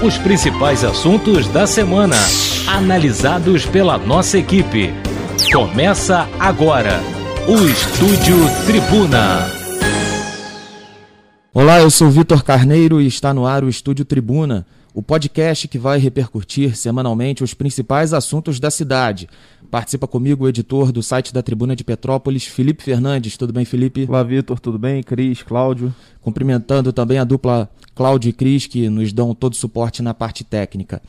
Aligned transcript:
Os 0.00 0.16
principais 0.16 0.84
assuntos 0.84 1.48
da 1.48 1.66
semana, 1.66 2.14
analisados 2.68 3.66
pela 3.66 3.98
nossa 3.98 4.38
equipe. 4.38 4.92
Começa 5.52 6.28
agora 6.38 7.00
o 7.48 7.66
Estúdio 7.66 8.36
Tribuna. 8.64 9.44
Olá, 11.52 11.80
eu 11.80 11.90
sou 11.90 12.08
Vitor 12.10 12.44
Carneiro 12.44 13.00
e 13.00 13.08
está 13.08 13.34
no 13.34 13.44
ar 13.44 13.64
o 13.64 13.68
Estúdio 13.68 14.04
Tribuna, 14.04 14.64
o 14.98 15.02
podcast 15.02 15.68
que 15.68 15.78
vai 15.78 15.96
repercutir 16.00 16.76
semanalmente 16.76 17.44
os 17.44 17.54
principais 17.54 18.12
assuntos 18.12 18.58
da 18.58 18.68
cidade. 18.68 19.28
Participa 19.70 20.08
comigo 20.08 20.44
o 20.44 20.48
editor 20.48 20.90
do 20.90 21.04
site 21.04 21.32
da 21.32 21.40
Tribuna 21.40 21.76
de 21.76 21.84
Petrópolis, 21.84 22.46
Felipe 22.46 22.82
Fernandes. 22.82 23.36
Tudo 23.36 23.52
bem, 23.52 23.64
Felipe? 23.64 24.06
Olá, 24.08 24.24
Vitor, 24.24 24.58
tudo 24.58 24.76
bem? 24.76 25.00
Cris, 25.04 25.40
Cláudio. 25.40 25.94
Cumprimentando 26.20 26.92
também 26.92 27.16
a 27.16 27.22
dupla 27.22 27.70
Cláudio 27.94 28.30
e 28.30 28.32
Cris, 28.32 28.66
que 28.66 28.88
nos 28.88 29.12
dão 29.12 29.36
todo 29.36 29.52
o 29.52 29.56
suporte 29.56 30.02
na 30.02 30.12
parte 30.12 30.42
técnica. 30.42 31.00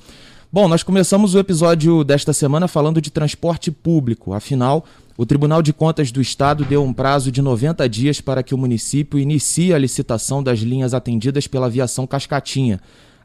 Bom, 0.53 0.67
nós 0.67 0.84
começamos 0.84 1.34
o 1.34 1.40
episódio 1.40 2.03
desta 2.03 2.31
semana 2.31 2.67
falando 2.67 3.01
de 3.01 3.09
transporte 3.09 3.71
público. 3.71 4.34
Afinal, 4.34 4.85
o 5.17 5.26
Tribunal 5.26 5.63
de 5.63 5.73
Contas 5.73 6.12
do 6.12 6.21
Estado 6.21 6.63
deu 6.63 6.84
um 6.84 6.93
prazo 6.93 7.31
de 7.31 7.41
90 7.41 7.90
dias 7.90 8.21
para 8.21 8.43
que 8.43 8.53
o 8.53 8.57
município 8.57 9.17
inicie 9.17 9.73
a 9.73 9.79
licitação 9.79 10.43
das 10.43 10.59
linhas 10.59 10.93
atendidas 10.93 11.48
pela 11.48 11.65
aviação 11.65 12.05
Cascatinha. 12.05 12.79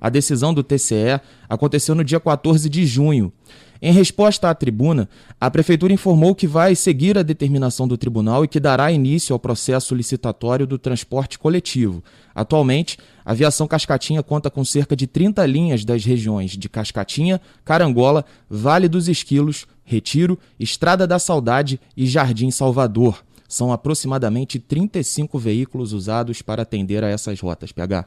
A 0.04 0.10
decisão 0.10 0.52
do 0.52 0.62
TCE 0.62 1.18
aconteceu 1.48 1.94
no 1.94 2.04
dia 2.04 2.20
14 2.20 2.68
de 2.68 2.84
junho. 2.84 3.32
Em 3.80 3.90
resposta 3.90 4.50
à 4.50 4.54
tribuna, 4.54 5.08
a 5.40 5.50
Prefeitura 5.50 5.94
informou 5.94 6.34
que 6.34 6.46
vai 6.46 6.74
seguir 6.74 7.16
a 7.16 7.22
determinação 7.22 7.88
do 7.88 7.96
tribunal 7.96 8.44
e 8.44 8.48
que 8.48 8.60
dará 8.60 8.92
início 8.92 9.32
ao 9.32 9.38
processo 9.38 9.94
licitatório 9.94 10.66
do 10.66 10.76
transporte 10.76 11.38
coletivo. 11.38 12.04
Atualmente, 12.34 12.98
a 13.24 13.30
aviação 13.30 13.66
Cascatinha 13.66 14.22
conta 14.22 14.50
com 14.50 14.62
cerca 14.62 14.94
de 14.94 15.06
30 15.06 15.46
linhas 15.46 15.86
das 15.86 16.04
regiões 16.04 16.50
de 16.50 16.68
Cascatinha, 16.68 17.40
Carangola, 17.64 18.26
Vale 18.46 18.90
dos 18.90 19.08
Esquilos, 19.08 19.66
Retiro, 19.84 20.38
Estrada 20.60 21.06
da 21.06 21.18
Saudade 21.18 21.80
e 21.96 22.06
Jardim 22.06 22.50
Salvador. 22.50 23.24
São 23.48 23.72
aproximadamente 23.72 24.58
35 24.58 25.38
veículos 25.38 25.94
usados 25.94 26.42
para 26.42 26.60
atender 26.60 27.02
a 27.02 27.08
essas 27.08 27.40
rotas. 27.40 27.72
PH. 27.72 28.04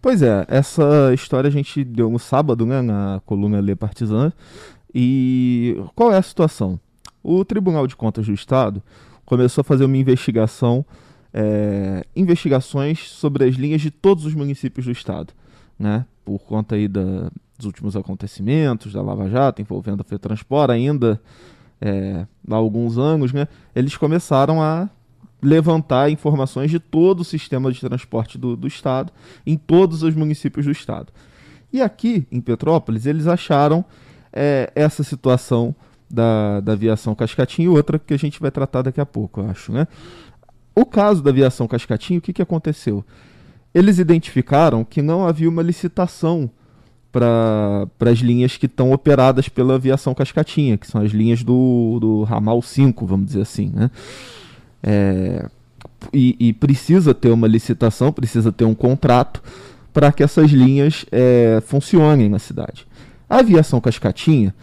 Pois 0.00 0.22
é, 0.22 0.44
essa 0.48 1.12
história 1.14 1.48
a 1.48 1.50
gente 1.50 1.82
deu 1.82 2.10
no 2.10 2.18
sábado, 2.18 2.64
né, 2.64 2.80
na 2.80 3.20
coluna 3.26 3.60
Lê 3.60 3.74
Partizan. 3.74 4.32
E 4.94 5.76
qual 5.94 6.12
é 6.12 6.16
a 6.16 6.22
situação? 6.22 6.80
O 7.22 7.44
Tribunal 7.44 7.86
de 7.86 7.96
Contas 7.96 8.26
do 8.26 8.32
Estado 8.32 8.82
começou 9.24 9.62
a 9.62 9.64
fazer 9.64 9.84
uma 9.84 9.96
investigação, 9.96 10.86
é, 11.34 12.06
investigações 12.14 13.10
sobre 13.10 13.44
as 13.44 13.56
linhas 13.56 13.80
de 13.80 13.90
todos 13.90 14.24
os 14.24 14.34
municípios 14.34 14.86
do 14.86 14.92
Estado, 14.92 15.34
né? 15.78 16.06
Por 16.24 16.38
conta 16.38 16.76
aí 16.76 16.88
da, 16.88 17.30
dos 17.58 17.66
últimos 17.66 17.96
acontecimentos 17.96 18.92
da 18.92 19.02
Lava 19.02 19.28
Jato 19.28 19.60
envolvendo 19.60 20.00
a 20.00 20.04
FETransport, 20.04 20.70
ainda 20.70 21.20
é, 21.80 22.26
há 22.48 22.54
alguns 22.54 22.96
anos, 22.96 23.32
né? 23.32 23.48
Eles 23.74 23.96
começaram 23.96 24.62
a 24.62 24.88
levantar 25.42 26.10
informações 26.10 26.70
de 26.70 26.78
todo 26.78 27.20
o 27.20 27.24
sistema 27.24 27.70
de 27.70 27.80
transporte 27.80 28.38
do, 28.38 28.56
do 28.56 28.66
Estado, 28.66 29.12
em 29.46 29.56
todos 29.56 30.02
os 30.02 30.14
municípios 30.14 30.66
do 30.66 30.72
Estado. 30.72 31.12
E 31.72 31.82
aqui, 31.82 32.26
em 32.30 32.40
Petrópolis, 32.40 33.06
eles 33.06 33.26
acharam 33.26 33.84
é 34.38 34.70
essa 34.74 35.02
situação 35.02 35.74
da, 36.10 36.60
da 36.60 36.72
aviação 36.72 37.14
Cascatinho 37.14 37.72
e 37.72 37.74
outra 37.74 37.98
que 37.98 38.12
a 38.12 38.18
gente 38.18 38.38
vai 38.38 38.50
tratar 38.50 38.82
daqui 38.82 39.00
a 39.00 39.06
pouco, 39.06 39.40
eu 39.40 39.48
acho. 39.48 39.72
Né? 39.72 39.88
O 40.74 40.84
caso 40.84 41.22
da 41.22 41.30
aviação 41.30 41.66
Cascatinho, 41.66 42.18
o 42.18 42.22
que, 42.22 42.34
que 42.34 42.42
aconteceu? 42.42 43.02
Eles 43.74 43.98
identificaram 43.98 44.84
que 44.84 45.00
não 45.00 45.26
havia 45.26 45.48
uma 45.48 45.62
licitação 45.62 46.50
para 47.10 47.88
as 48.10 48.18
linhas 48.18 48.58
que 48.58 48.66
estão 48.66 48.92
operadas 48.92 49.48
pela 49.48 49.76
aviação 49.76 50.14
Cascatinha, 50.14 50.76
que 50.76 50.86
são 50.86 51.00
as 51.00 51.12
linhas 51.12 51.42
do, 51.42 51.98
do 51.98 52.22
ramal 52.24 52.60
5, 52.60 53.06
vamos 53.06 53.26
dizer 53.26 53.40
assim. 53.40 53.72
Né? 53.74 53.90
É, 54.86 55.46
e, 56.12 56.36
e, 56.38 56.52
precisa 56.52 57.12
ter 57.12 57.30
uma 57.30 57.48
licitação, 57.48 58.12
precisa 58.12 58.52
ter 58.52 58.64
um 58.64 58.74
contrato 58.74 59.42
para 59.92 60.12
que 60.12 60.22
essas 60.22 60.50
linhas 60.50 61.04
é, 61.10 61.60
funcionem 61.66 62.28
na 62.28 62.38
cidade. 62.38 62.86
A 63.28 63.38
aviação 63.38 63.80
Cascatinha, 63.80 64.54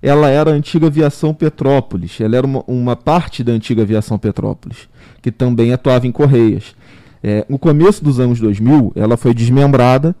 ela 0.00 0.28
era 0.28 0.50
a 0.50 0.54
antiga 0.54 0.86
aviação 0.86 1.34
Petrópolis, 1.34 2.20
ela 2.20 2.36
era 2.36 2.46
uma, 2.46 2.62
uma 2.66 2.94
parte 2.94 3.42
da 3.42 3.52
antiga 3.52 3.82
aviação 3.82 4.18
Petrópolis, 4.18 4.88
que 5.20 5.32
também 5.32 5.72
atuava 5.72 6.06
em 6.06 6.12
Correias. 6.12 6.74
É, 7.22 7.44
no 7.48 7.58
começo 7.58 8.04
dos 8.04 8.20
anos 8.20 8.38
2000, 8.40 8.92
ela 8.94 9.16
foi 9.16 9.32
desmembrada 9.34 10.14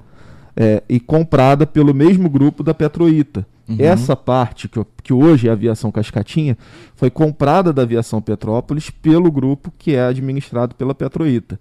é, 0.56 0.82
e 0.88 1.00
comprada 1.00 1.66
pelo 1.66 1.92
mesmo 1.92 2.28
grupo 2.28 2.62
da 2.62 2.72
Petroita. 2.74 3.46
Uhum. 3.72 3.76
Essa 3.78 4.14
parte, 4.14 4.68
que, 4.68 4.84
que 5.02 5.12
hoje 5.12 5.46
é 5.46 5.50
a 5.50 5.54
aviação 5.54 5.90
Cascatinha, 5.90 6.56
foi 6.94 7.10
comprada 7.10 7.72
da 7.72 7.82
aviação 7.82 8.20
Petrópolis 8.20 8.90
pelo 8.90 9.30
grupo 9.30 9.72
que 9.78 9.94
é 9.94 10.04
administrado 10.04 10.74
pela 10.74 10.94
Petroita. 10.94 11.58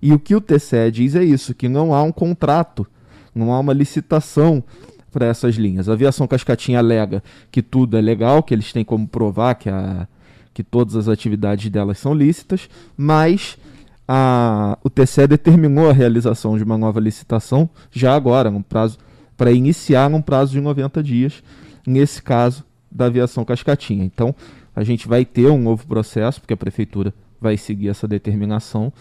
E 0.00 0.12
o 0.12 0.18
que 0.18 0.34
o 0.34 0.40
TCE 0.40 0.90
diz 0.92 1.14
é 1.14 1.24
isso, 1.24 1.54
que 1.54 1.68
não 1.68 1.92
há 1.92 2.02
um 2.02 2.12
contrato, 2.12 2.86
não 3.34 3.52
há 3.52 3.58
uma 3.58 3.72
licitação 3.72 4.62
para 5.10 5.26
essas 5.26 5.56
linhas. 5.56 5.88
A 5.88 5.94
aviação 5.94 6.26
Cascatinha 6.26 6.78
alega 6.78 7.22
que 7.50 7.62
tudo 7.62 7.96
é 7.96 8.00
legal, 8.00 8.42
que 8.42 8.54
eles 8.54 8.72
têm 8.72 8.84
como 8.84 9.08
provar 9.08 9.54
que, 9.56 9.68
a, 9.68 10.06
que 10.54 10.62
todas 10.62 10.94
as 10.94 11.08
atividades 11.08 11.68
delas 11.70 11.98
são 11.98 12.14
lícitas, 12.14 12.68
mas 12.96 13.58
a, 14.06 14.78
o 14.84 14.88
TCE 14.88 15.26
determinou 15.26 15.90
a 15.90 15.92
realização 15.92 16.56
de 16.56 16.62
uma 16.62 16.78
nova 16.78 17.00
licitação 17.00 17.68
já 17.90 18.14
agora, 18.14 18.50
num 18.50 18.62
prazo 18.62 18.98
para 19.38 19.52
iniciar 19.52 20.10
num 20.10 20.20
prazo 20.20 20.52
de 20.52 20.60
90 20.60 21.02
dias, 21.02 21.42
nesse 21.86 22.20
caso 22.20 22.64
da 22.90 23.06
aviação 23.06 23.44
Cascatinha. 23.44 24.04
Então, 24.04 24.34
a 24.74 24.82
gente 24.82 25.06
vai 25.06 25.24
ter 25.24 25.46
um 25.46 25.58
novo 25.58 25.86
processo, 25.86 26.40
porque 26.40 26.52
a 26.52 26.56
prefeitura 26.56 27.14
vai 27.40 27.56
seguir 27.56 27.88
essa 27.88 28.08
determinação. 28.08 28.92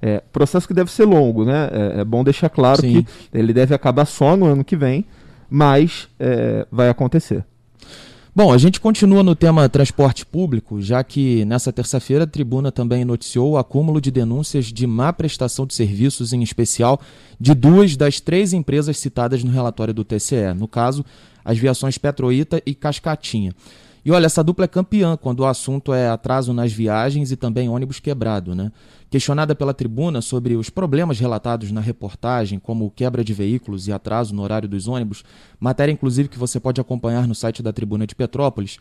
É, 0.00 0.22
processo 0.30 0.68
que 0.68 0.74
deve 0.74 0.92
ser 0.92 1.06
longo, 1.06 1.44
né? 1.44 1.70
É, 1.72 2.00
é 2.00 2.04
bom 2.04 2.22
deixar 2.22 2.50
claro 2.50 2.82
Sim. 2.82 3.02
que 3.02 3.08
ele 3.32 3.52
deve 3.52 3.74
acabar 3.74 4.04
só 4.04 4.36
no 4.36 4.44
ano 4.44 4.62
que 4.62 4.76
vem, 4.76 5.06
mas 5.50 6.06
é, 6.20 6.66
vai 6.70 6.90
acontecer. 6.90 7.42
Bom, 8.38 8.52
a 8.52 8.56
gente 8.56 8.78
continua 8.78 9.24
no 9.24 9.34
tema 9.34 9.68
transporte 9.68 10.24
público, 10.24 10.80
já 10.80 11.02
que 11.02 11.44
nessa 11.44 11.72
terça-feira 11.72 12.22
a 12.22 12.26
tribuna 12.26 12.70
também 12.70 13.04
noticiou 13.04 13.50
o 13.50 13.58
acúmulo 13.58 14.00
de 14.00 14.12
denúncias 14.12 14.66
de 14.66 14.86
má 14.86 15.12
prestação 15.12 15.66
de 15.66 15.74
serviços, 15.74 16.32
em 16.32 16.40
especial 16.40 17.00
de 17.40 17.52
duas 17.52 17.96
das 17.96 18.20
três 18.20 18.52
empresas 18.52 18.96
citadas 18.96 19.42
no 19.42 19.50
relatório 19.50 19.92
do 19.92 20.04
TCE, 20.04 20.54
no 20.56 20.68
caso, 20.68 21.04
as 21.44 21.58
viações 21.58 21.98
Petroita 21.98 22.62
e 22.64 22.76
Cascatinha. 22.76 23.52
E 24.08 24.10
olha, 24.10 24.24
essa 24.24 24.42
dupla 24.42 24.64
é 24.64 24.68
campeã 24.68 25.18
quando 25.18 25.40
o 25.40 25.44
assunto 25.44 25.92
é 25.92 26.08
atraso 26.08 26.54
nas 26.54 26.72
viagens 26.72 27.30
e 27.30 27.36
também 27.36 27.68
ônibus 27.68 28.00
quebrado, 28.00 28.54
né? 28.54 28.72
Questionada 29.10 29.54
pela 29.54 29.74
tribuna 29.74 30.22
sobre 30.22 30.56
os 30.56 30.70
problemas 30.70 31.20
relatados 31.20 31.70
na 31.70 31.82
reportagem, 31.82 32.58
como 32.58 32.90
quebra 32.90 33.22
de 33.22 33.34
veículos 33.34 33.86
e 33.86 33.92
atraso 33.92 34.34
no 34.34 34.40
horário 34.40 34.66
dos 34.66 34.88
ônibus, 34.88 35.24
matéria 35.60 35.92
inclusive 35.92 36.30
que 36.30 36.38
você 36.38 36.58
pode 36.58 36.80
acompanhar 36.80 37.28
no 37.28 37.34
site 37.34 37.62
da 37.62 37.70
Tribuna 37.70 38.06
de 38.06 38.14
Petrópolis, 38.14 38.78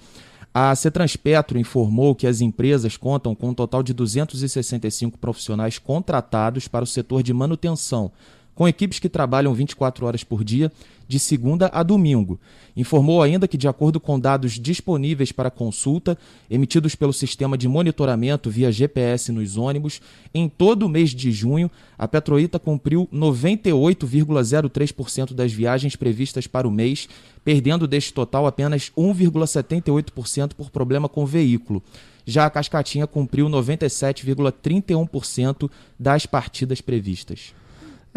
a 0.53 0.73
Cetranspetro 0.73 1.59
informou 1.59 2.15
que 2.15 2.25
as 2.25 2.39
empresas 2.39 2.95
contam 2.95 3.35
com 3.35 3.49
um 3.49 3.53
total 3.53 3.83
de 3.83 3.93
265 3.93 5.17
profissionais 5.17 5.77
contratados 5.77 6.69
para 6.69 6.85
o 6.85 6.87
setor 6.87 7.21
de 7.21 7.33
manutenção, 7.33 8.13
com 8.57 8.67
equipes 8.67 8.97
que 8.97 9.07
trabalham 9.07 9.53
24 9.53 10.03
horas 10.03 10.23
por 10.23 10.43
dia, 10.43 10.71
de 11.07 11.19
segunda 11.19 11.69
a 11.71 11.83
domingo. 11.83 12.39
Informou 12.75 13.21
ainda 13.21 13.47
que, 13.47 13.55
de 13.55 13.67
acordo 13.67 13.99
com 13.99 14.19
dados 14.19 14.53
disponíveis 14.53 15.31
para 15.31 15.51
consulta, 15.51 16.17
emitidos 16.49 16.95
pelo 16.95 17.13
sistema 17.13 17.55
de 17.55 17.67
monitoramento 17.67 18.49
via 18.49 18.71
GPS 18.71 19.31
nos 19.31 19.57
ônibus, 19.57 20.01
em 20.33 20.49
todo 20.49 20.87
o 20.87 20.89
mês 20.89 21.11
de 21.11 21.31
junho, 21.31 21.69
a 21.99 22.07
Petroita 22.07 22.57
cumpriu 22.57 23.07
98,03% 23.13 25.35
das 25.35 25.53
viagens 25.53 25.95
previstas 25.95 26.47
para 26.47 26.67
o 26.67 26.71
mês, 26.71 27.07
perdendo 27.45 27.87
deste 27.87 28.11
total 28.11 28.47
apenas 28.47 28.91
1,78% 28.97 30.55
por 30.55 30.71
problema 30.71 31.07
com 31.07 31.27
veículo. 31.27 31.83
Já 32.25 32.47
a 32.47 32.49
Cascatinha 32.49 33.05
cumpriu 33.05 33.47
97,31% 33.47 35.69
das 35.99 36.25
partidas 36.25 36.81
previstas. 36.81 37.53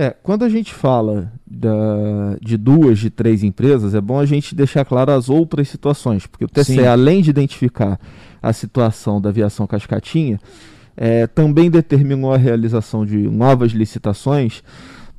É, 0.00 0.16
quando 0.22 0.46
a 0.46 0.48
gente 0.48 0.72
fala 0.72 1.30
da, 1.46 1.70
de 2.40 2.56
duas, 2.56 2.98
de 2.98 3.10
três 3.10 3.42
empresas, 3.42 3.94
é 3.94 4.00
bom 4.00 4.18
a 4.18 4.24
gente 4.24 4.54
deixar 4.54 4.82
claro 4.82 5.12
as 5.12 5.28
outras 5.28 5.68
situações, 5.68 6.26
porque 6.26 6.42
o 6.42 6.48
TCE, 6.48 6.76
Sim. 6.76 6.86
além 6.86 7.20
de 7.20 7.28
identificar 7.28 8.00
a 8.40 8.50
situação 8.50 9.20
da 9.20 9.28
aviação 9.28 9.66
Cascatinha, 9.66 10.40
é, 10.96 11.26
também 11.26 11.70
determinou 11.70 12.32
a 12.32 12.38
realização 12.38 13.04
de 13.04 13.28
novas 13.28 13.72
licitações 13.72 14.62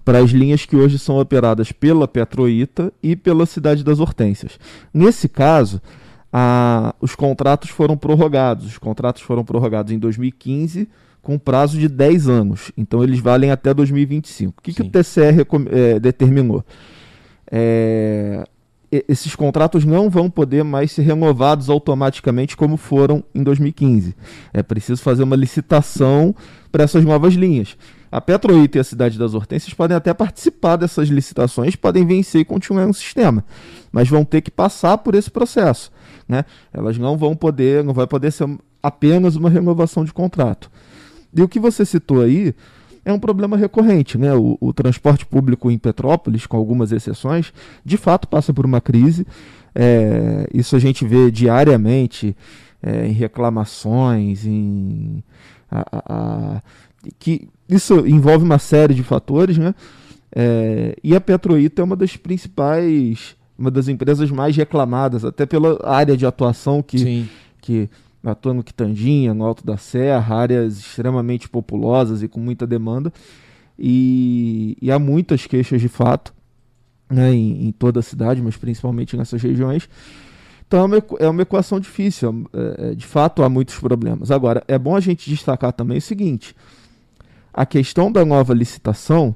para 0.03 0.17
as 0.17 0.31
linhas 0.31 0.65
que 0.65 0.75
hoje 0.75 0.97
são 0.97 1.19
operadas 1.19 1.71
pela 1.71 2.07
Petroita 2.07 2.91
e 3.03 3.15
pela 3.15 3.45
Cidade 3.45 3.83
das 3.83 3.99
Hortênsias. 3.99 4.57
Nesse 4.91 5.29
caso, 5.29 5.79
a, 6.33 6.95
os 6.99 7.13
contratos 7.13 7.69
foram 7.69 7.95
prorrogados. 7.95 8.65
Os 8.65 8.79
contratos 8.79 9.21
foram 9.21 9.45
prorrogados 9.45 9.93
em 9.93 9.99
2015 9.99 10.89
com 11.21 11.37
prazo 11.37 11.77
de 11.77 11.87
10 11.87 12.27
anos. 12.27 12.71
Então 12.77 13.03
eles 13.03 13.19
valem 13.19 13.51
até 13.51 13.73
2025. 13.73 14.59
O 14.59 14.61
que, 14.61 14.73
que 14.73 14.81
o 14.81 14.89
TCE 14.89 15.45
é, 15.71 15.99
determinou? 15.99 16.65
é, 17.51 18.45
esses 18.89 19.35
contratos 19.35 19.83
não 19.83 20.09
vão 20.09 20.29
poder 20.29 20.63
mais 20.63 20.91
ser 20.93 21.01
renovados 21.01 21.69
automaticamente 21.69 22.55
como 22.55 22.77
foram 22.77 23.23
em 23.35 23.43
2015. 23.43 24.15
É 24.53 24.63
preciso 24.63 25.01
fazer 25.01 25.23
uma 25.23 25.35
licitação 25.35 26.33
para 26.71 26.83
essas 26.83 27.03
novas 27.03 27.33
linhas. 27.33 27.77
A 28.09 28.19
Petroita 28.19 28.77
e 28.77 28.81
a 28.81 28.83
Cidade 28.83 29.17
das 29.17 29.33
Hortênsias 29.33 29.73
podem 29.73 29.95
até 29.95 30.13
participar 30.13 30.75
dessas 30.75 31.07
licitações, 31.07 31.75
podem 31.75 32.05
vencer 32.05 32.41
e 32.41 32.45
continuar 32.45 32.85
no 32.85 32.93
sistema, 32.93 33.45
mas 33.91 34.09
vão 34.09 34.25
ter 34.25 34.41
que 34.41 34.51
passar 34.51 34.97
por 34.97 35.15
esse 35.15 35.31
processo. 35.31 35.91
Né? 36.27 36.43
Elas 36.73 36.97
não 36.97 37.17
vão 37.17 37.35
poder, 37.35 37.83
não 37.83 37.93
vai 37.93 38.07
poder 38.07 38.31
ser 38.31 38.49
apenas 38.83 39.37
uma 39.37 39.49
renovação 39.49 40.03
de 40.03 40.11
contrato. 40.11 40.69
E 41.33 41.41
o 41.41 41.47
que 41.47 41.59
você 41.59 41.85
citou 41.85 42.21
aí 42.21 42.53
é 43.03 43.11
um 43.11 43.19
problema 43.19 43.57
recorrente. 43.57 44.17
Né? 44.17 44.33
O, 44.33 44.57
o, 44.59 44.73
transporte 44.73 45.25
público 45.25 45.71
em 45.71 45.77
Petrópolis, 45.77 46.45
com 46.45 46.57
algumas 46.57 46.91
exceções, 46.91 47.53
de 47.83 47.97
fato 47.97 48.27
passa 48.27 48.53
por 48.53 48.65
uma 48.65 48.81
crise. 48.81 49.25
É, 49.73 50.47
isso 50.53 50.75
a 50.75 50.79
gente 50.79 51.05
vê 51.05 51.31
diariamente 51.31 52.35
é, 52.81 53.07
em 53.07 53.11
reclamações, 53.11 54.45
em. 54.45 55.23
A, 55.69 55.85
a, 55.91 56.03
a, 56.09 56.61
que 57.17 57.47
isso 57.67 58.05
envolve 58.05 58.43
uma 58.43 58.59
série 58.59 58.93
de 58.93 59.03
fatores, 59.03 59.57
né? 59.57 59.73
É, 60.33 60.95
e 61.03 61.15
a 61.15 61.21
Petroita 61.21 61.81
é 61.81 61.85
uma 61.85 61.95
das 61.95 62.15
principais, 62.15 63.35
uma 63.57 63.71
das 63.71 63.87
empresas 63.87 64.29
mais 64.29 64.55
reclamadas, 64.55 65.25
até 65.25 65.45
pela 65.45 65.79
área 65.83 66.15
de 66.15 66.25
atuação 66.25 66.81
que, 66.81 66.99
Sim. 66.99 67.29
que 67.61 67.89
atua 68.23 68.53
no 68.53 68.63
Quitandinha, 68.63 69.33
no 69.33 69.45
Alto 69.45 69.65
da 69.65 69.77
Serra, 69.77 70.35
áreas 70.35 70.77
extremamente 70.77 71.49
populosas 71.49 72.21
e 72.21 72.27
com 72.27 72.39
muita 72.39 72.67
demanda. 72.67 73.11
E, 73.77 74.77
e 74.81 74.91
há 74.91 74.99
muitas 74.99 75.47
queixas 75.47 75.81
de 75.81 75.87
fato 75.87 76.33
né, 77.09 77.33
em, 77.33 77.67
em, 77.67 77.71
toda 77.71 77.99
a 77.99 78.03
cidade, 78.03 78.41
mas 78.41 78.55
principalmente 78.55 79.17
nessas 79.17 79.41
regiões. 79.41 79.89
Então 80.67 80.79
é 80.79 80.83
uma, 80.85 81.03
é 81.19 81.29
uma 81.29 81.41
equação 81.41 81.79
difícil, 81.79 82.47
é, 82.53 82.91
é, 82.91 82.95
de 82.95 83.05
fato 83.05 83.43
há 83.43 83.49
muitos 83.49 83.77
problemas. 83.77 84.31
Agora, 84.31 84.63
é 84.67 84.77
bom 84.77 84.95
a 84.95 84.99
gente 84.99 85.29
destacar 85.29 85.73
também 85.73 85.97
o 85.97 86.01
seguinte: 86.01 86.55
a 87.53 87.65
questão 87.65 88.11
da 88.11 88.23
nova 88.23 88.53
licitação 88.53 89.35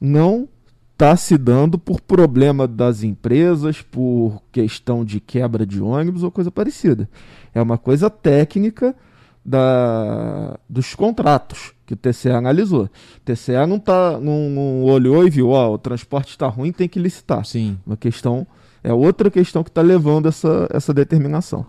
não 0.00 0.48
está 0.96 1.14
se 1.14 1.36
dando 1.36 1.78
por 1.78 2.00
problema 2.00 2.66
das 2.66 3.02
empresas, 3.02 3.82
por 3.82 4.42
questão 4.50 5.04
de 5.04 5.20
quebra 5.20 5.66
de 5.66 5.80
ônibus 5.82 6.22
ou 6.22 6.30
coisa 6.30 6.50
parecida. 6.50 7.06
É 7.54 7.60
uma 7.60 7.76
coisa 7.76 8.08
técnica 8.08 8.96
da, 9.44 10.58
dos 10.66 10.94
contratos 10.94 11.74
que 11.84 11.92
o 11.92 11.96
TCE 11.96 12.30
analisou. 12.30 12.84
O 12.84 13.20
TCE 13.26 13.66
não, 13.68 13.78
tá, 13.78 14.18
não, 14.18 14.48
não 14.48 14.84
olhou 14.84 15.26
e 15.26 15.30
viu, 15.30 15.50
ó, 15.50 15.74
o 15.74 15.78
transporte 15.78 16.30
está 16.30 16.48
ruim, 16.48 16.72
tem 16.72 16.88
que 16.88 16.98
licitar. 16.98 17.44
Sim. 17.44 17.78
Uma 17.86 17.96
questão, 17.96 18.46
é 18.82 18.90
outra 18.90 19.30
questão 19.30 19.62
que 19.62 19.70
está 19.70 19.82
levando 19.82 20.28
essa, 20.28 20.66
essa 20.72 20.94
determinação. 20.94 21.66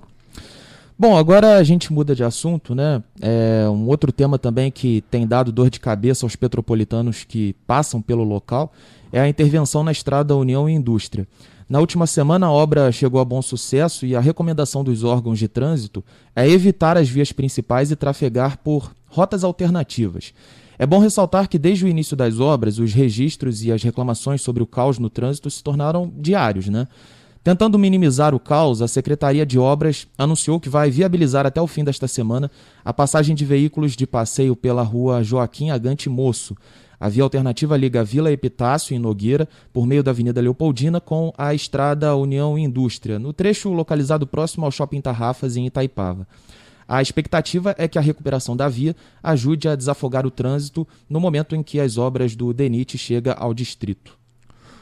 Bom, 0.99 1.15
agora 1.15 1.57
a 1.57 1.63
gente 1.63 1.93
muda 1.93 2.15
de 2.15 2.23
assunto, 2.23 2.73
né? 2.73 3.03
É 3.21 3.69
um 3.69 3.87
outro 3.87 4.11
tema 4.11 4.39
também 4.39 4.71
que 4.71 5.01
tem 5.11 5.27
dado 5.27 5.51
dor 5.51 5.69
de 5.69 5.79
cabeça 5.79 6.25
aos 6.25 6.35
petropolitanos 6.35 7.23
que 7.23 7.53
passam 7.67 8.01
pelo 8.01 8.23
local 8.23 8.73
é 9.11 9.19
a 9.19 9.29
intervenção 9.29 9.83
na 9.83 9.91
estrada 9.91 10.35
União 10.35 10.67
e 10.67 10.73
Indústria. 10.73 11.27
Na 11.69 11.79
última 11.79 12.07
semana, 12.07 12.47
a 12.47 12.51
obra 12.51 12.91
chegou 12.91 13.21
a 13.21 13.25
bom 13.25 13.43
sucesso 13.43 14.07
e 14.07 14.15
a 14.15 14.19
recomendação 14.19 14.83
dos 14.83 15.03
órgãos 15.03 15.37
de 15.37 15.47
trânsito 15.47 16.03
é 16.35 16.49
evitar 16.49 16.97
as 16.97 17.07
vias 17.07 17.31
principais 17.31 17.91
e 17.91 17.95
trafegar 17.95 18.57
por 18.57 18.91
rotas 19.07 19.43
alternativas. 19.43 20.33
É 20.79 20.85
bom 20.85 20.97
ressaltar 20.97 21.47
que 21.47 21.59
desde 21.59 21.85
o 21.85 21.87
início 21.87 22.17
das 22.17 22.39
obras, 22.39 22.79
os 22.79 22.93
registros 22.93 23.63
e 23.63 23.71
as 23.71 23.83
reclamações 23.83 24.41
sobre 24.41 24.63
o 24.63 24.67
caos 24.67 24.97
no 24.97 25.11
trânsito 25.11 25.49
se 25.51 25.63
tornaram 25.63 26.11
diários, 26.17 26.67
né? 26.69 26.87
Tentando 27.47 27.79
minimizar 27.79 28.35
o 28.35 28.41
caos, 28.41 28.81
a 28.81 28.89
Secretaria 28.89 29.45
de 29.45 29.57
Obras 29.57 30.05
anunciou 30.17 30.59
que 30.59 30.67
vai 30.67 30.91
viabilizar 30.91 31.45
até 31.45 31.61
o 31.61 31.65
fim 31.65 31.81
desta 31.81 32.05
semana 32.05 32.51
a 32.83 32.91
passagem 32.91 33.33
de 33.33 33.45
veículos 33.45 33.95
de 33.95 34.05
passeio 34.05 34.53
pela 34.53 34.83
rua 34.83 35.23
Joaquim 35.23 35.69
Agante 35.69 36.09
Moço. 36.09 36.57
A 36.99 37.07
via 37.07 37.23
alternativa 37.23 37.77
liga 37.77 38.03
Vila 38.03 38.33
Epitácio, 38.33 38.93
em 38.93 38.99
Nogueira, 38.99 39.47
por 39.71 39.87
meio 39.87 40.03
da 40.03 40.11
Avenida 40.11 40.41
Leopoldina, 40.41 40.99
com 40.99 41.33
a 41.37 41.53
estrada 41.53 42.13
União 42.17 42.57
Indústria, 42.57 43.17
no 43.17 43.31
trecho 43.31 43.71
localizado 43.71 44.27
próximo 44.27 44.65
ao 44.65 44.71
Shopping 44.71 44.99
Tarrafas, 44.99 45.55
em 45.55 45.67
Itaipava. 45.67 46.27
A 46.85 47.01
expectativa 47.01 47.73
é 47.77 47.87
que 47.87 47.97
a 47.97 48.01
recuperação 48.01 48.57
da 48.57 48.67
via 48.67 48.93
ajude 49.23 49.69
a 49.69 49.75
desafogar 49.77 50.25
o 50.25 50.31
trânsito 50.31 50.85
no 51.09 51.21
momento 51.21 51.55
em 51.55 51.63
que 51.63 51.79
as 51.79 51.97
obras 51.97 52.35
do 52.35 52.53
DENIT 52.53 52.97
chegam 52.97 53.35
ao 53.37 53.53
distrito. 53.53 54.26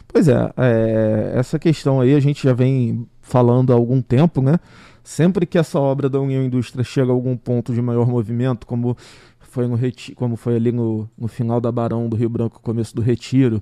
Pois 0.07 0.27
é, 0.27 0.51
é, 0.57 1.33
essa 1.35 1.59
questão 1.59 1.99
aí 1.99 2.13
a 2.13 2.19
gente 2.19 2.43
já 2.43 2.53
vem 2.53 3.07
falando 3.21 3.73
há 3.73 3.75
algum 3.75 4.01
tempo, 4.01 4.41
né? 4.41 4.59
Sempre 5.03 5.45
que 5.45 5.57
essa 5.57 5.79
obra 5.79 6.09
da 6.09 6.19
União 6.19 6.43
Indústria 6.43 6.83
chega 6.83 7.11
a 7.11 7.13
algum 7.13 7.37
ponto 7.37 7.73
de 7.73 7.81
maior 7.81 8.07
movimento, 8.07 8.65
como 8.65 8.97
foi, 9.39 9.67
no 9.67 9.77
como 10.15 10.35
foi 10.35 10.55
ali 10.55 10.71
no, 10.71 11.09
no 11.17 11.27
final 11.27 11.61
da 11.61 11.71
Barão 11.71 12.09
do 12.09 12.15
Rio 12.15 12.29
Branco, 12.29 12.59
começo 12.61 12.95
do 12.95 13.01
Retiro, 13.01 13.61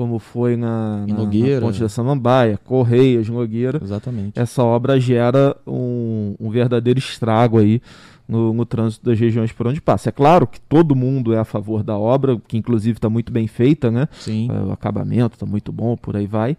como 0.00 0.18
foi 0.18 0.56
na, 0.56 1.06
na, 1.06 1.24
na 1.24 1.60
Ponte 1.60 1.78
da 1.78 1.88
Samambaia, 1.88 2.58
Correias, 2.64 3.28
Nogueira. 3.28 3.80
Exatamente. 3.82 4.38
Essa 4.38 4.64
obra 4.64 4.98
gera 4.98 5.54
um, 5.66 5.99
um 6.38 6.50
verdadeiro 6.50 6.98
estrago 6.98 7.58
aí 7.58 7.80
no, 8.28 8.52
no, 8.52 8.64
trânsito 8.64 9.04
das 9.04 9.18
regiões 9.18 9.50
por 9.52 9.66
onde 9.66 9.80
passa. 9.80 10.08
É 10.08 10.12
claro 10.12 10.46
que 10.46 10.60
todo 10.60 10.94
mundo 10.94 11.32
é 11.32 11.38
a 11.38 11.44
favor 11.44 11.82
da 11.82 11.98
obra, 11.98 12.40
que 12.46 12.56
inclusive 12.56 12.98
está 12.98 13.10
muito 13.10 13.32
bem 13.32 13.46
feita, 13.46 13.90
né? 13.90 14.08
Sim. 14.12 14.48
É, 14.50 14.60
o 14.60 14.72
acabamento 14.72 15.34
está 15.34 15.46
muito 15.46 15.72
bom, 15.72 15.96
por 15.96 16.16
aí 16.16 16.26
vai. 16.26 16.56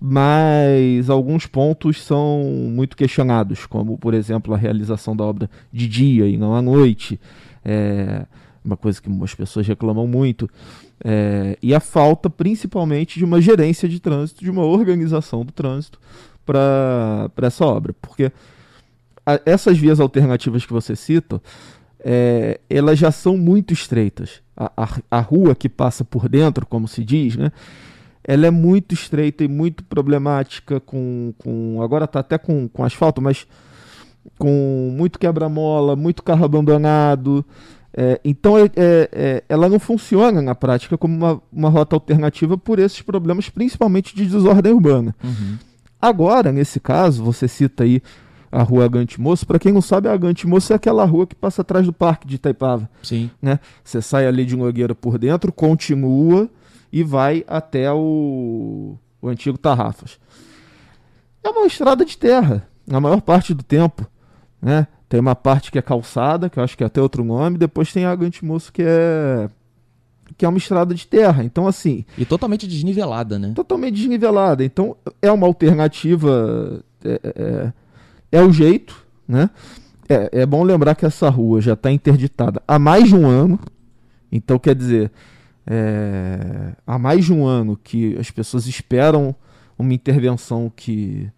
Mas 0.00 1.10
alguns 1.10 1.46
pontos 1.46 2.02
são 2.02 2.42
muito 2.70 2.96
questionados, 2.96 3.66
como, 3.66 3.98
por 3.98 4.14
exemplo, 4.14 4.54
a 4.54 4.56
realização 4.56 5.14
da 5.14 5.24
obra 5.24 5.50
de 5.70 5.86
dia 5.86 6.26
e 6.26 6.38
não 6.38 6.54
à 6.54 6.62
noite. 6.62 7.20
É 7.62 8.24
uma 8.64 8.76
coisa 8.76 9.00
que 9.00 9.10
as 9.22 9.34
pessoas 9.34 9.66
reclamam 9.66 10.06
muito. 10.06 10.48
É, 11.02 11.56
e 11.62 11.74
a 11.74 11.80
falta, 11.80 12.28
principalmente, 12.28 13.18
de 13.18 13.24
uma 13.24 13.40
gerência 13.40 13.88
de 13.88 13.98
trânsito, 13.98 14.44
de 14.44 14.50
uma 14.50 14.64
organização 14.64 15.44
do 15.44 15.52
trânsito 15.52 15.98
para 16.44 17.30
essa 17.42 17.64
obra. 17.64 17.94
Porque 18.00 18.30
a, 19.34 19.40
essas 19.44 19.78
vias 19.78 20.00
alternativas 20.00 20.64
que 20.64 20.72
você 20.72 20.96
cita, 20.96 21.40
é, 22.02 22.60
elas 22.68 22.98
já 22.98 23.10
são 23.10 23.36
muito 23.36 23.72
estreitas. 23.72 24.42
A, 24.56 24.70
a, 24.76 24.88
a, 25.10 25.20
rua 25.20 25.54
que 25.54 25.68
passa 25.68 26.04
por 26.04 26.28
dentro, 26.28 26.66
como 26.66 26.88
se 26.88 27.04
diz, 27.04 27.36
né? 27.36 27.52
Ela 28.22 28.46
é 28.46 28.50
muito 28.50 28.94
estreita 28.94 29.42
e 29.42 29.48
muito 29.48 29.82
problemática 29.84 30.78
com, 30.78 31.32
com 31.38 31.82
agora 31.82 32.04
está 32.04 32.20
até 32.20 32.36
com, 32.36 32.68
com 32.68 32.84
asfalto, 32.84 33.20
mas 33.20 33.46
com 34.38 34.94
muito 34.94 35.18
quebra-mola, 35.18 35.96
muito 35.96 36.22
carro 36.22 36.44
abandonado. 36.44 37.44
É, 37.92 38.20
então 38.22 38.58
é, 38.58 38.64
é, 38.64 38.70
é, 39.12 39.44
ela 39.48 39.68
não 39.68 39.80
funciona 39.80 40.40
na 40.40 40.54
prática 40.54 40.96
como 40.96 41.16
uma, 41.16 41.42
uma 41.52 41.68
rota 41.68 41.96
alternativa 41.96 42.56
por 42.56 42.78
esses 42.78 43.02
problemas, 43.02 43.48
principalmente 43.48 44.14
de 44.14 44.26
desordem 44.26 44.72
urbana. 44.72 45.14
Uhum. 45.24 45.56
Agora, 46.00 46.52
nesse 46.52 46.78
caso, 46.78 47.22
você 47.24 47.48
cita 47.48 47.84
aí 47.84 48.02
a 48.50 48.62
rua 48.62 48.84
Agante 48.84 49.20
Moço. 49.20 49.46
Para 49.46 49.58
quem 49.58 49.72
não 49.72 49.80
sabe, 49.80 50.08
a 50.08 50.12
Agante 50.12 50.46
Moço 50.46 50.72
é 50.72 50.76
aquela 50.76 51.04
rua 51.04 51.26
que 51.26 51.34
passa 51.34 51.62
atrás 51.62 51.86
do 51.86 51.92
parque 51.92 52.26
de 52.26 52.36
Itaipava. 52.36 52.88
Sim. 53.02 53.30
Né? 53.40 53.60
Você 53.84 54.02
sai 54.02 54.26
ali 54.26 54.44
de 54.44 54.56
Nogueira 54.56 54.94
por 54.94 55.18
dentro, 55.18 55.52
continua 55.52 56.48
e 56.92 57.02
vai 57.02 57.44
até 57.46 57.92
o, 57.92 58.96
o 59.22 59.28
antigo 59.28 59.56
Tarrafas. 59.56 60.18
É 61.42 61.48
uma 61.48 61.66
estrada 61.66 62.04
de 62.04 62.18
terra, 62.18 62.66
na 62.86 63.00
maior 63.00 63.20
parte 63.20 63.54
do 63.54 63.62
tempo. 63.62 64.06
Né? 64.60 64.86
Tem 65.08 65.20
uma 65.20 65.34
parte 65.34 65.70
que 65.70 65.78
é 65.78 65.82
calçada, 65.82 66.50
que 66.50 66.58
eu 66.58 66.64
acho 66.64 66.76
que 66.76 66.82
é 66.82 66.86
até 66.86 67.00
outro 67.00 67.24
nome, 67.24 67.56
depois 67.56 67.92
tem 67.92 68.04
a 68.04 68.10
Agante 68.10 68.44
Moço 68.44 68.72
que 68.72 68.82
é 68.82 69.48
que 70.36 70.44
é 70.44 70.48
uma 70.48 70.58
estrada 70.58 70.94
de 70.94 71.06
terra. 71.06 71.44
Então, 71.44 71.66
assim. 71.66 72.04
E 72.16 72.24
totalmente 72.24 72.66
desnivelada, 72.66 73.38
né? 73.38 73.52
Totalmente 73.54 73.96
desnivelada. 73.96 74.64
Então, 74.64 74.96
é 75.20 75.30
uma 75.30 75.46
alternativa 75.46 76.82
é, 77.04 77.20
é, 77.24 77.72
é 78.30 78.42
o 78.42 78.52
jeito, 78.52 79.04
né? 79.26 79.50
É, 80.08 80.42
é 80.42 80.46
bom 80.46 80.62
lembrar 80.64 80.94
que 80.94 81.06
essa 81.06 81.28
rua 81.28 81.60
já 81.60 81.74
está 81.74 81.90
interditada 81.90 82.60
há 82.66 82.78
mais 82.78 83.08
de 83.08 83.14
um 83.14 83.26
ano. 83.26 83.60
Então, 84.32 84.58
quer 84.58 84.74
dizer, 84.74 85.10
é, 85.66 86.72
há 86.86 86.98
mais 86.98 87.24
de 87.24 87.32
um 87.32 87.46
ano 87.46 87.76
que 87.76 88.16
as 88.18 88.30
pessoas 88.30 88.66
esperam 88.66 89.34
uma 89.78 89.94
intervenção 89.94 90.70
que, 90.74 91.30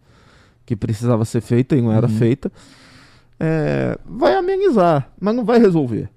que 0.65 0.75
precisava 0.75 1.25
ser 1.25 1.41
feita 1.41 1.77
e 1.77 1.83
não 1.83 1.93
era 1.93 2.07
uhum. 2.07 2.17
feita. 2.17 2.51
É, 3.39 3.99
vai 4.07 4.35
amenizar, 4.35 5.11
mas 5.21 5.35
não 5.35 5.45
vai 5.45 5.59
resolver. 5.59 6.09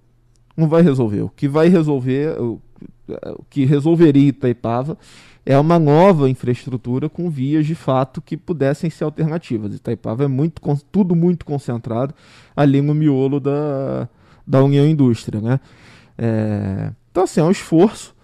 Não 0.55 0.67
vai 0.69 0.81
resolver. 0.81 1.23
O 1.23 1.29
que 1.29 1.47
vai 1.47 1.67
resolver, 1.67 2.39
o, 2.39 2.61
o 3.37 3.43
que 3.49 3.65
resolveria 3.65 4.29
Itaipava 4.29 4.97
é 5.45 5.57
uma 5.59 5.77
nova 5.77 6.29
infraestrutura 6.29 7.07
com 7.07 7.29
vias 7.29 7.67
de 7.67 7.75
fato 7.75 8.21
que 8.21 8.35
pudessem 8.35 8.89
ser 8.89 9.03
alternativas. 9.03 9.75
Itaipava 9.75 10.23
é 10.23 10.27
muito, 10.27 10.61
tudo 10.91 11.15
muito 11.15 11.45
concentrado 11.45 12.15
ali 12.55 12.81
no 12.81 12.95
miolo 12.95 13.39
da, 13.39 14.09
da 14.45 14.63
União 14.63 14.85
Indústria. 14.87 15.39
Né? 15.39 15.59
É, 16.17 16.91
então, 17.11 17.23
assim, 17.23 17.39
é 17.39 17.43
um 17.43 17.51
esforço. 17.51 18.15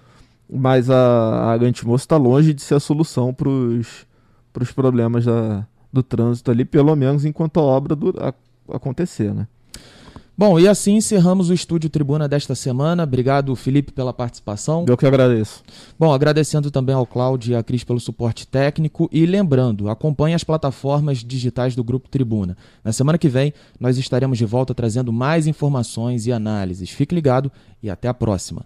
mas 0.49 0.89
a, 0.89 1.53
a 1.53 1.57
Gantimoço 1.57 2.03
está 2.03 2.17
longe 2.17 2.53
de 2.53 2.61
ser 2.61 2.75
a 2.75 2.79
solução 2.79 3.33
para 3.33 3.47
os 3.49 4.71
problemas 4.73 5.25
da, 5.25 5.67
do 5.93 6.01
trânsito 6.01 6.49
ali, 6.49 6.65
pelo 6.65 6.95
menos 6.95 7.23
enquanto 7.23 7.59
a 7.59 7.63
obra 7.63 7.95
do, 7.95 8.15
a, 8.19 8.33
acontecer, 8.75 9.33
né? 9.33 9.47
Bom, 10.41 10.59
e 10.59 10.67
assim 10.67 10.95
encerramos 10.95 11.51
o 11.51 11.53
Estúdio 11.53 11.87
Tribuna 11.87 12.27
desta 12.27 12.55
semana. 12.55 13.03
Obrigado, 13.03 13.55
Felipe, 13.55 13.91
pela 13.91 14.11
participação. 14.11 14.87
Eu 14.89 14.97
que 14.97 15.05
agradeço. 15.05 15.61
Bom, 15.99 16.11
agradecendo 16.11 16.71
também 16.71 16.95
ao 16.95 17.05
Cláudio 17.05 17.51
e 17.51 17.55
à 17.55 17.61
Cris 17.61 17.83
pelo 17.83 17.99
suporte 17.99 18.47
técnico. 18.47 19.07
E 19.11 19.23
lembrando, 19.27 19.87
acompanhe 19.87 20.33
as 20.33 20.43
plataformas 20.43 21.19
digitais 21.19 21.75
do 21.75 21.83
Grupo 21.83 22.09
Tribuna. 22.09 22.57
Na 22.83 22.91
semana 22.91 23.19
que 23.19 23.29
vem, 23.29 23.53
nós 23.79 23.99
estaremos 23.99 24.39
de 24.39 24.45
volta 24.45 24.73
trazendo 24.73 25.13
mais 25.13 25.45
informações 25.45 26.25
e 26.25 26.31
análises. 26.31 26.89
Fique 26.89 27.13
ligado 27.13 27.51
e 27.83 27.87
até 27.87 28.07
a 28.07 28.13
próxima. 28.15 28.65